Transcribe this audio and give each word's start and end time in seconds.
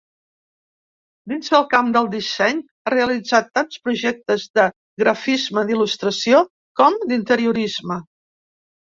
Dins 1.33 1.49
del 1.55 1.65
camp 1.73 1.91
del 1.97 2.07
disseny 2.13 2.61
ha 2.85 2.93
realitzat 2.93 3.51
tant 3.59 3.75
projectes 3.89 4.47
de 4.61 4.65
grafisme, 5.03 5.65
d'il·lustració 5.69 6.41
com 6.83 6.99
d'interiorisme. 7.13 7.99